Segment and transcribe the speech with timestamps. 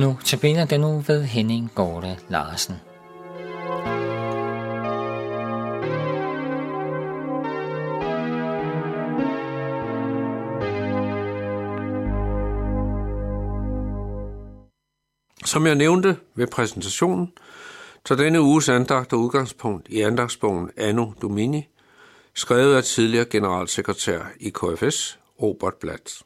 [0.00, 2.74] Nu tabiner den nu ved Henning Gorte Larsen.
[15.44, 17.32] Som jeg nævnte ved præsentationen,
[18.06, 21.68] så denne uges andagt og udgangspunkt i andagsbogen Anno Domini,
[22.34, 26.22] skrevet af tidligere generalsekretær i KFS, Robert Blatt.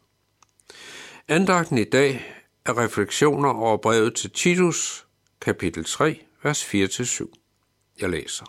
[1.29, 5.07] Andagten i dag af refleksioner over brevet til Titus,
[5.41, 7.33] kapitel 3, vers 4-7.
[8.01, 8.45] Jeg læser.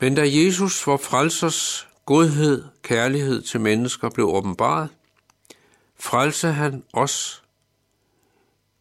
[0.00, 4.88] Men da Jesus, vor frelsers godhed, kærlighed til mennesker blev åbenbaret,
[5.98, 7.44] frelse han os,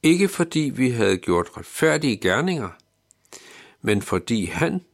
[0.03, 2.69] ikke fordi vi havde gjort retfærdige gerninger,
[3.81, 4.85] men fordi han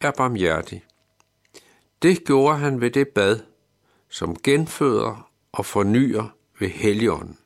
[0.00, 0.84] er barmhjertig.
[2.02, 3.40] Det gjorde han ved det bad,
[4.08, 6.28] som genføder og fornyer
[6.58, 7.38] ved Helligånden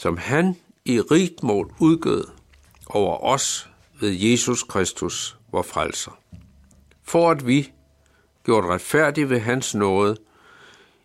[0.00, 2.24] som han i rigt mål udgød
[2.86, 3.68] over os
[4.00, 6.20] ved Jesus Kristus, vor frelser.
[7.02, 7.72] For at vi,
[8.44, 10.16] gjort retfærdige ved hans nåde,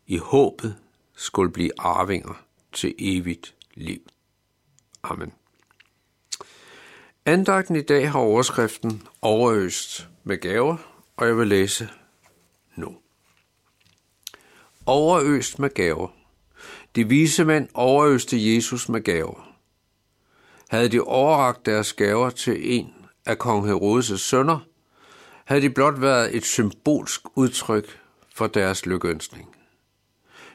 [0.08, 0.76] i håbet
[1.16, 4.02] skulle blive arvinger til evigt liv.
[5.04, 5.34] Amen.
[7.26, 10.78] Andagten i dag har overskriften Overøst med gaver,
[11.18, 11.90] og jeg vil læse
[12.76, 12.98] nu.
[14.86, 16.15] Overøst med gaver.
[16.96, 19.56] De vise mænd overøste Jesus med gaver.
[20.70, 22.94] Havde de overragt deres gaver til en
[23.26, 24.60] af kong Herodes' sønner,
[25.46, 28.00] havde de blot været et symbolsk udtryk
[28.36, 29.56] for deres lykønsning.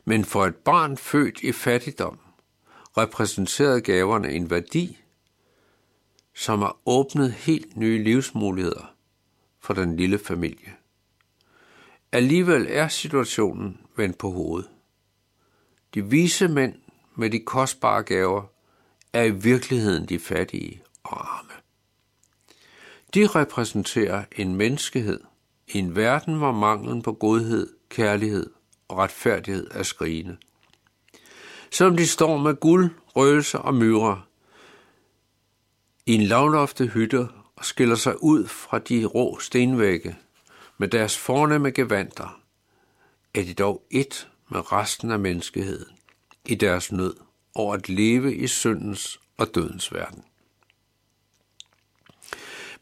[0.05, 2.19] Men for et barn født i fattigdom
[2.97, 4.99] repræsenterede gaverne en værdi,
[6.35, 8.95] som har åbnet helt nye livsmuligheder
[9.61, 10.73] for den lille familie.
[12.13, 14.69] Alligevel er situationen vendt på hovedet.
[15.95, 16.75] De vise mænd
[17.15, 18.43] med de kostbare gaver
[19.13, 21.53] er i virkeligheden de fattige og arme.
[23.15, 25.21] De repræsenterer en menneskehed
[25.69, 28.51] i en verden, hvor manglen på godhed, kærlighed
[28.89, 30.37] og retfærdighed er skrigende.
[31.71, 34.29] Selvom de står med guld, røgelse og myrer
[36.07, 40.17] i en lavloftet hytte og skiller sig ud fra de rå stenvægge
[40.79, 42.41] med deres fornemme gevanter,
[43.35, 45.97] er de dog et med resten af menneskeheden
[46.45, 47.15] i deres nød
[47.55, 50.25] over at leve i syndens og dødens verden.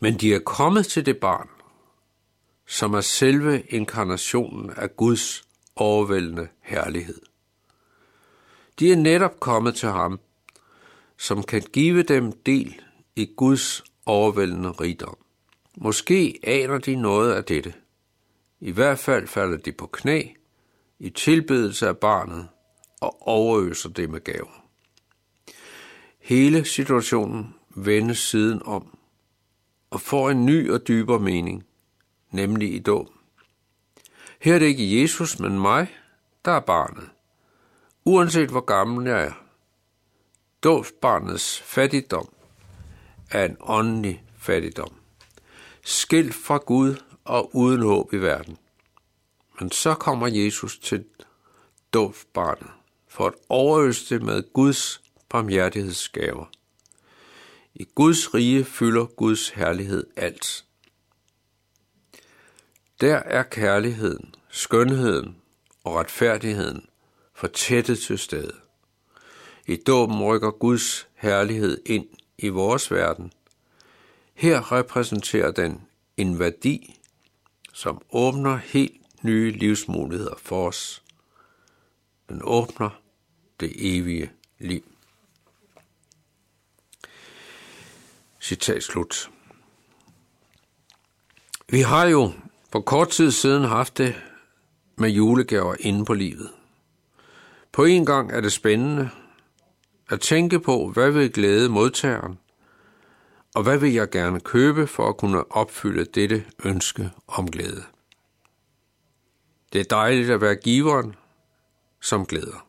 [0.01, 1.49] Men de er kommet til det barn,
[2.67, 5.45] som er selve inkarnationen af Guds
[5.77, 7.21] overvældende herlighed.
[8.79, 10.21] De er netop kommet til ham,
[11.17, 12.81] som kan give dem del
[13.17, 15.17] i Guds overvældende rigdom.
[15.77, 17.75] Måske aner de noget af dette.
[18.61, 20.23] I hvert fald falder de på knæ
[20.99, 22.49] i tilbedelse af barnet
[23.01, 24.65] og overøser det med gaver.
[26.19, 28.99] Hele situationen vendes siden om
[29.91, 31.67] og får en ny og dybere mening,
[32.31, 33.09] nemlig i dåb.
[34.41, 35.97] Her er det ikke Jesus, men mig,
[36.45, 37.11] der er barnet.
[38.05, 39.33] Uanset hvor gammel jeg er.
[40.63, 42.29] Dåbsbarnets fattigdom
[43.31, 44.93] er en åndelig fattigdom.
[45.85, 48.59] Skilt fra Gud og uden håb i verden.
[49.61, 51.05] Men så kommer Jesus til
[51.93, 52.71] dåbsbarnet
[53.09, 56.47] for at overøste med Guds barmhjertighedsgaver.
[57.75, 60.65] I Guds rige fylder Guds herlighed alt.
[63.01, 65.37] Der er kærligheden, skønheden
[65.85, 66.87] og retfærdigheden
[67.35, 68.55] fortættet til stede.
[69.67, 72.07] I dåben rykker Guds herlighed ind
[72.39, 73.33] i vores verden.
[74.35, 75.83] Her repræsenterer den
[76.17, 76.99] en værdi,
[77.73, 81.03] som åbner helt nye livsmuligheder for os.
[82.29, 82.91] Den åbner
[83.61, 84.83] det evige liv.
[88.41, 89.31] Citat slut.
[91.69, 92.33] Vi har jo
[92.73, 94.15] for kort tid siden haft det
[94.97, 96.51] med julegaver inde på livet.
[97.73, 99.11] På en gang er det spændende
[100.09, 102.39] at tænke på, hvad vil glæde modtageren,
[103.55, 107.85] og hvad vil jeg gerne købe for at kunne opfylde dette ønske om glæde.
[109.73, 111.17] Det er dejligt at være giveren,
[112.01, 112.67] som glæder.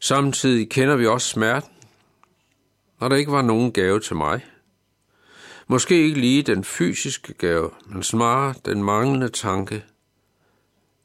[0.00, 1.70] Samtidig kender vi også smerten,
[3.00, 4.44] når der ikke var nogen gave til mig.
[5.66, 9.84] Måske ikke lige den fysiske gave, men snarere den manglende tanke,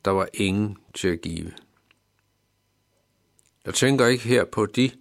[0.05, 1.51] der var ingen til at give.
[3.65, 4.91] Jeg tænker ikke her på de,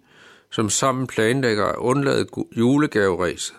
[0.49, 2.27] som sammen planlægger at undlade
[2.57, 3.55] julegaveræset,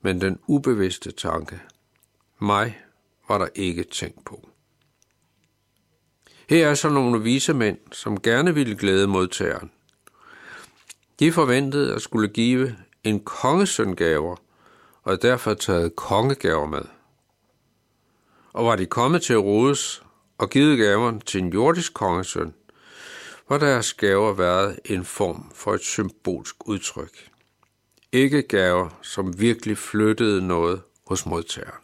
[0.00, 1.60] men den ubevidste tanke.
[2.38, 2.80] Mig
[3.28, 4.45] var der ikke tænkt på.
[6.48, 9.70] Her er så nogle vise mænd, som gerne ville glæde modtageren.
[11.20, 14.36] De forventede at skulle give en kongesøn gaver,
[15.02, 16.82] og derfor taget kongegaver med.
[18.52, 20.02] Og var de kommet til Rodes
[20.38, 22.54] og givet gaverne til en jordisk kongesøn,
[23.48, 27.30] var deres gaver været en form for et symbolsk udtryk.
[28.12, 31.82] Ikke gaver, som virkelig flyttede noget hos modtageren.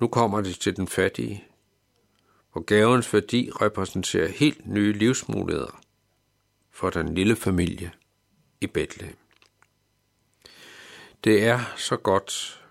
[0.00, 1.44] Nu kommer det til den fattige,
[2.56, 5.80] og gavens værdi repræsenterer helt nye livsmuligheder
[6.70, 7.92] for den lille familie
[8.60, 9.16] i Bethlehem.
[11.24, 12.64] Det er så godt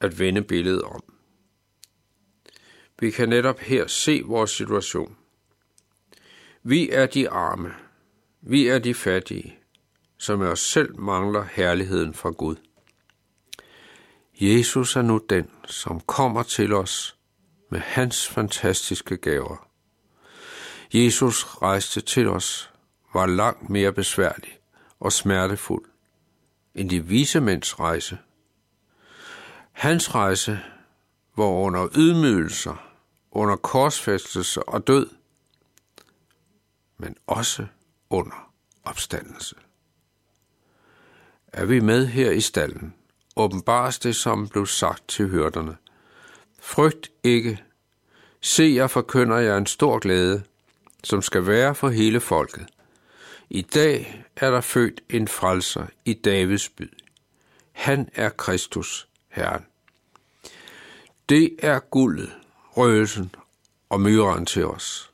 [0.00, 1.02] at vende billedet om.
[2.98, 5.16] Vi kan netop her se vores situation.
[6.62, 7.74] Vi er de arme.
[8.40, 9.58] Vi er de fattige,
[10.18, 12.56] som af os selv mangler herligheden fra Gud.
[14.40, 17.19] Jesus er nu den, som kommer til os
[17.70, 19.66] med hans fantastiske gaver.
[20.94, 22.70] Jesus rejste til os,
[23.14, 24.58] var langt mere besværlig
[25.00, 25.84] og smertefuld
[26.74, 28.18] end de vise mænds rejse.
[29.72, 30.60] Hans rejse
[31.36, 32.92] var under ydmygelser,
[33.32, 35.10] under korsfæstelse og død,
[36.98, 37.66] men også
[38.10, 38.52] under
[38.84, 39.56] opstandelse.
[41.46, 42.94] Er vi med her i stallen,
[43.36, 45.76] åbenbares det, som blev sagt til hørterne
[46.60, 47.62] Frygt ikke.
[48.40, 50.42] Se, jeg forkynder jer en stor glæde,
[51.04, 52.66] som skal være for hele folket.
[53.50, 56.92] I dag er der født en frelser i Davids by.
[57.72, 59.66] Han er Kristus, Herren.
[61.28, 62.32] Det er guldet,
[62.76, 63.34] røgelsen
[63.88, 65.12] og myren til os.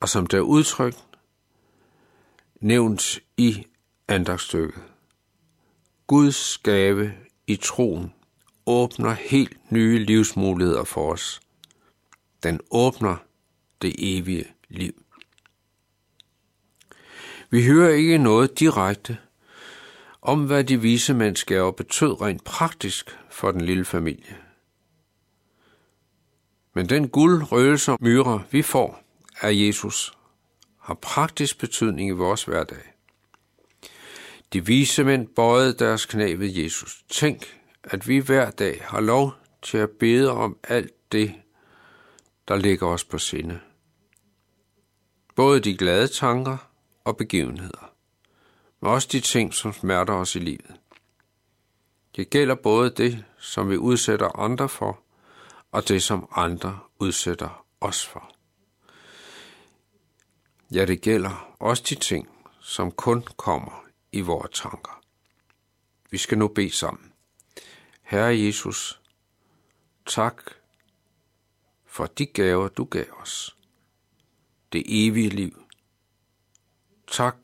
[0.00, 1.04] Og som der er udtrykt,
[2.60, 3.66] nævnt i
[4.08, 4.82] andagsstykket.
[6.06, 7.12] Guds gave
[7.46, 8.12] i troen
[8.66, 11.40] åbner helt nye livsmuligheder for os.
[12.42, 13.16] Den åbner
[13.82, 15.02] det evige liv.
[17.50, 19.18] Vi hører ikke noget direkte
[20.22, 24.36] om, hvad de vise mandskaber betød rent praktisk for den lille familie.
[26.74, 29.02] Men den guld, røgelse og myre, vi får
[29.40, 30.12] af Jesus,
[30.78, 32.92] har praktisk betydning i vores hverdag.
[34.52, 37.04] De vise mænd bøjede deres knæ ved Jesus.
[37.08, 39.32] Tænk, at vi hver dag har lov
[39.62, 41.34] til at bede om alt det,
[42.48, 43.60] der ligger os på sinde.
[45.34, 46.56] Både de glade tanker
[47.04, 47.94] og begivenheder,
[48.80, 50.74] men også de ting, som smerter os i livet.
[52.16, 55.00] Det gælder både det, som vi udsætter andre for,
[55.72, 58.32] og det, som andre udsætter os for.
[60.74, 62.28] Ja, det gælder også de ting,
[62.60, 65.02] som kun kommer i vores tanker.
[66.10, 67.11] Vi skal nu bede sammen.
[68.12, 69.00] Herre Jesus,
[70.06, 70.42] tak
[71.84, 73.58] for de gaver, du gav os.
[74.72, 75.62] Det evige liv.
[77.06, 77.36] Tak,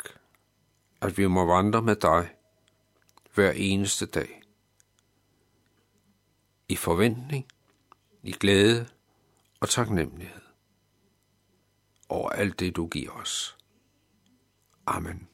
[1.01, 2.35] at vi må vandre med dig
[3.35, 4.43] hver eneste dag.
[6.69, 7.47] I forventning,
[8.23, 8.89] i glæde
[9.61, 10.43] og taknemmelighed
[12.09, 13.57] over alt det, du giver os.
[14.87, 15.29] Amen.